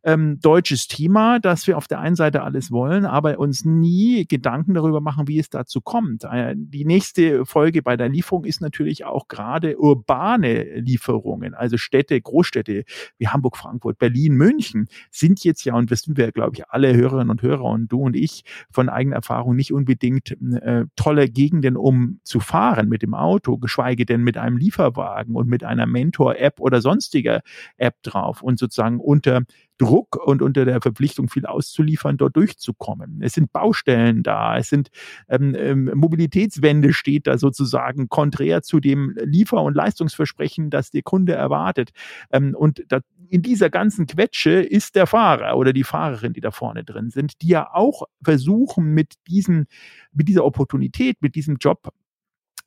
ähm, 0.05 0.39
deutsches 0.39 0.87
Thema, 0.87 1.39
dass 1.39 1.65
wir 1.65 1.77
auf 1.77 1.87
der 1.87 1.99
einen 1.99 2.15
Seite 2.15 2.43
alles 2.43 2.71
wollen, 2.71 3.05
aber 3.05 3.39
uns 3.39 3.65
nie 3.65 4.25
Gedanken 4.27 4.75
darüber 4.75 5.01
machen, 5.01 5.27
wie 5.27 5.39
es 5.39 5.49
dazu 5.49 5.81
kommt. 5.81 6.23
Äh, 6.25 6.53
die 6.55 6.85
nächste 6.85 7.45
Folge 7.45 7.81
bei 7.81 7.97
der 7.97 8.07
Lieferung 8.07 8.45
ist 8.45 8.61
natürlich 8.61 9.03
auch 9.03 9.27
gerade 9.27 9.79
urbane 9.79 10.79
Lieferungen, 10.79 11.55
also 11.55 11.77
Städte, 11.77 12.21
Großstädte 12.21 12.83
wie 13.17 13.27
Hamburg, 13.27 13.57
Frankfurt, 13.57 13.97
Berlin, 13.97 14.35
München 14.35 14.87
sind 15.09 15.43
jetzt 15.43 15.65
ja, 15.65 15.73
und 15.73 15.89
wissen 15.89 16.15
wir, 16.15 16.31
glaube 16.31 16.51
ich, 16.55 16.69
alle 16.69 16.95
Hörerinnen 16.95 17.31
und 17.31 17.41
Hörer 17.41 17.65
und 17.65 17.91
du 17.91 18.01
und 18.01 18.15
ich 18.15 18.43
von 18.71 18.89
eigener 18.89 19.15
Erfahrung 19.15 19.55
nicht 19.55 19.73
unbedingt 19.73 20.37
äh, 20.61 20.85
tolle 20.95 21.29
Gegenden, 21.29 21.77
um 21.77 22.19
zu 22.23 22.39
fahren 22.39 22.89
mit 22.89 23.01
dem 23.01 23.15
Auto, 23.15 23.57
geschweige 23.57 24.05
denn 24.05 24.21
mit 24.21 24.37
einem 24.37 24.57
Lieferwagen 24.57 25.35
und 25.35 25.47
mit 25.47 25.63
einer 25.63 25.87
Mentor-App 25.87 26.59
oder 26.59 26.79
sonstiger 26.79 27.41
App 27.77 28.03
drauf 28.03 28.43
und 28.43 28.59
sozusagen 28.59 28.99
unter 28.99 29.41
Druck 29.77 30.15
und 30.15 30.41
unter 30.41 30.65
der 30.65 30.81
Verpflichtung, 30.81 31.29
viel 31.29 31.45
auszuliefern, 31.45 32.17
dort 32.17 32.35
durchzukommen. 32.35 33.21
Es 33.21 33.33
sind 33.33 33.51
Baustellen 33.51 34.23
da, 34.23 34.57
es 34.57 34.69
sind 34.69 34.89
ähm, 35.27 35.55
ähm, 35.57 35.91
Mobilitätswende 35.93 36.93
steht 36.93 37.27
da 37.27 37.37
sozusagen 37.37 38.07
konträr 38.09 38.61
zu 38.61 38.79
dem 38.79 39.15
Liefer- 39.23 39.61
und 39.61 39.75
Leistungsversprechen, 39.75 40.69
das 40.69 40.91
der 40.91 41.01
Kunde 41.01 41.33
erwartet. 41.33 41.91
Ähm, 42.31 42.55
und 42.57 42.83
da, 42.87 42.99
in 43.29 43.41
dieser 43.41 43.69
ganzen 43.69 44.05
Quetsche 44.07 44.61
ist 44.61 44.95
der 44.95 45.07
Fahrer 45.07 45.57
oder 45.57 45.73
die 45.73 45.83
Fahrerin, 45.83 46.33
die 46.33 46.41
da 46.41 46.51
vorne 46.51 46.83
drin 46.83 47.09
sind, 47.09 47.41
die 47.41 47.47
ja 47.47 47.73
auch 47.73 48.03
versuchen, 48.23 48.93
mit 48.93 49.15
diesen, 49.27 49.65
mit 50.13 50.27
dieser 50.27 50.45
Opportunität, 50.45 51.21
mit 51.21 51.35
diesem 51.35 51.57
Job 51.59 51.91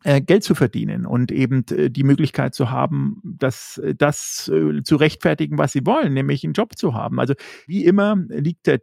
Geld 0.03 0.45
zu 0.45 0.55
verdienen 0.55 1.07
und 1.07 1.33
eben 1.33 1.65
äh, 1.71 1.91
die 1.91 2.05
Möglichkeit 2.05 2.55
zu 2.55 2.71
haben, 2.71 3.21
das, 3.25 3.79
äh, 3.79 3.95
das 3.95 4.45
zu 4.85 4.97
rechtfertigen, 4.97 5.59
was 5.59 5.73
sie 5.73 5.85
wollen, 5.85 6.15
nämlich 6.15 6.45
einen 6.45 6.53
Job 6.53 6.77
zu 6.77 6.95
haben. 6.95 7.19
Also 7.19 7.35
wie 7.67 7.85
immer 7.85 8.17
liegt 8.29 8.67
der 8.67 8.81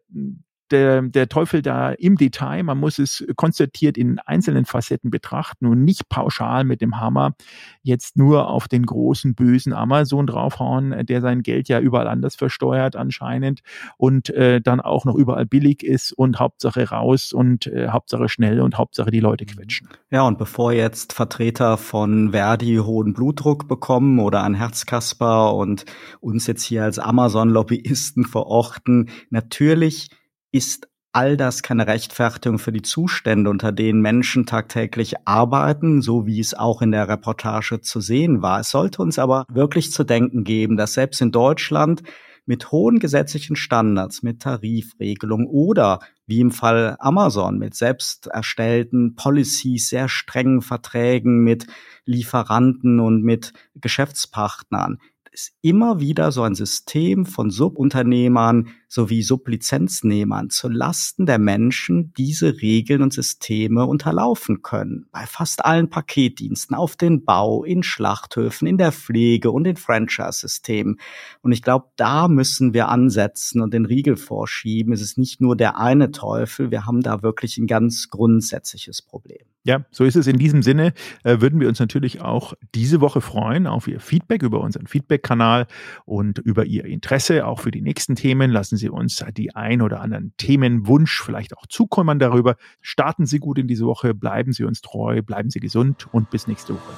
der, 0.72 1.02
der 1.02 1.30
Teufel 1.30 1.62
da 1.62 1.92
im 1.92 2.16
Detail. 2.16 2.64
Man 2.64 2.80
muss 2.80 3.00
es 3.00 3.26
konzertiert 3.36 3.98
in 3.98 4.20
einzelnen 4.20 4.66
Facetten 4.66 5.12
betrachten 5.12 5.66
und 5.66 5.84
nicht 5.84 6.10
pauschal 6.10 6.64
mit 6.64 6.82
dem 6.82 7.00
Hammer 7.00 7.36
jetzt 7.82 8.18
nur 8.18 8.50
auf 8.50 8.68
den 8.68 8.86
großen 8.86 9.36
bösen 9.36 9.74
Amazon 9.74 10.28
draufhauen, 10.28 11.06
der 11.06 11.22
sein 11.22 11.44
Geld 11.44 11.70
ja 11.70 11.80
überall 11.80 12.08
anders 12.08 12.36
versteuert 12.36 12.96
anscheinend 12.96 13.62
und 13.98 14.30
äh, 14.30 14.62
dann 14.62 14.82
auch 14.82 15.06
noch 15.06 15.16
überall 15.16 15.46
billig 15.46 15.84
ist 15.84 16.12
und 16.14 16.40
Hauptsache 16.40 16.90
raus 16.90 17.34
und 17.34 17.68
äh, 17.68 17.90
Hauptsache 17.90 18.30
schnell 18.30 18.62
und 18.62 18.78
Hauptsache 18.78 19.12
die 19.12 19.20
Leute 19.20 19.46
quetschen. 19.46 19.90
Ja, 20.10 20.24
und 20.24 20.38
bevor 20.38 20.74
jetzt 20.74 21.14
Vertreter 21.14 21.78
von 21.78 22.32
Verdi 22.32 22.78
hohen 22.78 23.14
Blutdruck 23.14 23.68
bekommen 23.68 24.20
oder 24.20 24.44
ein 24.44 24.56
Herzkasper 24.56 25.54
und 25.54 25.86
uns 26.20 26.48
jetzt 26.48 26.64
hier 26.64 26.84
als 26.84 27.00
Amazon-Lobbyisten 27.00 28.26
verorten, 28.26 29.10
natürlich 29.30 30.10
ist 30.56 30.88
all 31.12 31.38
das 31.38 31.64
keine 31.64 31.88
Rechtfertigung 31.88 32.60
für 32.60 32.72
die 32.72 32.82
Zustände, 32.82 33.50
unter 33.50 33.72
denen 33.72 34.02
Menschen 34.02 34.46
tagtäglich 34.46 35.16
arbeiten, 35.26 36.02
so 36.02 36.26
wie 36.26 36.40
es 36.40 36.54
auch 36.54 36.82
in 36.82 36.92
der 36.92 37.08
Reportage 37.08 37.82
zu 37.82 38.02
sehen 38.02 38.42
war. 38.42 38.60
Es 38.60 38.72
sollte 38.72 39.02
uns 39.02 39.18
aber 39.18 39.46
wirklich 39.50 39.92
zu 39.92 40.04
denken 40.04 40.44
geben, 40.44 40.76
dass 40.76 40.94
selbst 40.94 41.22
in 41.22 41.32
Deutschland 41.32 42.04
mit 42.46 42.72
hohen 42.72 43.00
gesetzlichen 43.00 43.56
Standards, 43.56 44.24
mit 44.24 44.42
Tarifregelungen 44.42 45.48
oder 45.48 46.00
wie 46.28 46.42
im 46.42 46.52
Fall 46.52 46.96
Amazon 47.00 47.58
mit 47.58 47.76
selbst 47.76 48.28
erstellten 48.28 49.16
Policies, 49.16 49.90
sehr 49.90 50.10
strengen 50.10 50.62
Verträgen 50.62 51.44
mit 51.44 51.66
Lieferanten 52.06 53.00
und 53.00 53.24
mit 53.24 53.54
Geschäftspartnern, 53.76 55.00
ist 55.36 55.54
immer 55.62 56.00
wieder 56.00 56.32
so 56.32 56.44
ein 56.44 56.56
System 56.56 57.26
von 57.26 57.50
Subunternehmern 57.52 58.70
sowie 58.88 59.22
Sublizenznehmern 59.22 60.50
zu 60.50 60.70
Lasten 60.70 61.26
der 61.26 61.40
Menschen 61.40 62.14
diese 62.18 62.62
Regeln 62.62 63.02
und 63.02 63.12
Systeme 63.12 63.86
unterlaufen 63.86 64.62
können. 64.62 65.08
Bei 65.12 65.26
fast 65.26 65.66
allen 65.66 65.90
Paketdiensten, 65.90 66.74
auf 66.74 66.96
den 66.96 67.26
Bau, 67.26 67.66
in 67.66 67.84
Schlachthöfen, 67.84 68.66
in 68.66 68.78
der 68.78 68.94
Pflege 68.94 69.52
und 69.52 69.68
in 69.68 69.76
Franchise-Systemen. 69.76 71.00
Und 71.42 71.52
ich 71.52 71.62
glaube, 71.62 71.88
da 71.98 72.30
müssen 72.30 72.74
wir 72.74 72.88
ansetzen 72.88 73.62
und 73.62 73.74
den 73.74 73.86
Riegel 73.86 74.16
vorschieben. 74.16 74.94
Es 74.94 75.02
ist 75.02 75.18
nicht 75.18 75.42
nur 75.42 75.58
der 75.58 75.78
eine 75.78 76.12
Teufel, 76.12 76.72
wir 76.72 76.86
haben 76.86 77.02
da 77.02 77.22
wirklich 77.24 77.58
ein 77.58 77.68
ganz 77.68 78.08
grundsätzliches 78.10 79.02
Problem. 79.02 79.46
Ja, 79.66 79.84
so 79.90 80.04
ist 80.04 80.16
es. 80.16 80.28
In 80.28 80.38
diesem 80.38 80.62
Sinne 80.62 80.94
äh, 81.24 81.42
würden 81.42 81.60
wir 81.60 81.68
uns 81.68 81.80
natürlich 81.80 82.22
auch 82.22 82.54
diese 82.76 83.02
Woche 83.02 83.20
freuen 83.20 83.66
auf 83.66 83.88
Ihr 83.88 84.00
Feedback 84.00 84.44
über 84.44 84.62
unseren 84.62 84.86
Feedback-Kanal 85.26 85.68
und 86.06 86.40
über 86.40 86.66
Ihr 86.66 86.86
Interesse 86.86 87.46
auch 87.46 87.60
für 87.60 87.72
die 87.72 87.82
nächsten 87.82 88.16
Themen. 88.16 88.52
Lassen 88.52 88.78
Sie 88.78 88.90
uns 88.90 89.24
die 89.36 89.56
ein 89.56 89.82
oder 89.82 90.02
anderen 90.02 90.34
Themenwunsch 90.38 91.22
vielleicht 91.22 91.58
auch 91.58 91.66
zukommen 91.68 92.20
darüber. 92.20 92.56
Starten 92.82 93.26
Sie 93.26 93.40
gut 93.40 93.58
in 93.58 93.68
diese 93.68 93.86
Woche, 93.86 94.14
bleiben 94.14 94.54
Sie 94.54 94.64
uns 94.64 94.82
treu, 94.82 95.22
bleiben 95.22 95.50
Sie 95.50 95.60
gesund 95.60 96.08
und 96.12 96.30
bis 96.30 96.48
nächste 96.48 96.74
Woche. 96.74 96.94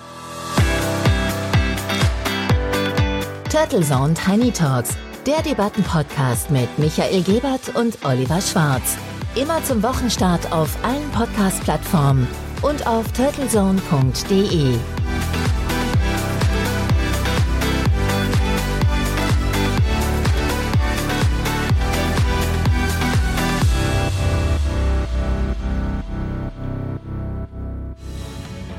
Turtle 3.49 3.81
Zone 3.81 4.13
Tiny 4.13 4.51
Talks, 4.51 4.97
der 5.25 5.41
Debattenpodcast 5.41 6.51
mit 6.51 6.67
Michael 6.77 7.23
Gebert 7.23 7.75
und 7.75 7.97
Oliver 8.05 8.41
Schwarz. 8.41 8.97
Immer 9.35 9.63
zum 9.63 9.83
Wochenstart 9.83 10.51
auf 10.51 10.75
allen 10.83 11.09
Podcast-Plattformen 11.11 12.27
und 12.61 12.85
auf 12.87 13.11
turtlezone.de. 13.13 14.75